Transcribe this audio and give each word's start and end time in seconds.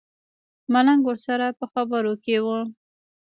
ملنګ 0.71 1.01
ورسره 1.05 1.47
په 1.59 1.65
خبرو 1.73 2.13
کې 2.23 2.35
و. 2.45 2.47